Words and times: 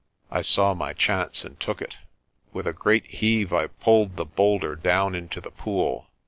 I 0.31 0.41
saw 0.41 0.73
my 0.73 0.93
chance 0.93 1.45
and 1.45 1.59
took 1.59 1.79
it. 1.79 1.93
With 2.51 2.65
a 2.65 2.73
great 2.73 3.05
heave 3.05 3.53
I 3.53 3.67
pulled 3.67 4.15
the 4.15 4.25
boulder 4.25 4.75
down 4.75 5.13
into 5.13 5.39
the 5.39 5.51
pool. 5.51 6.07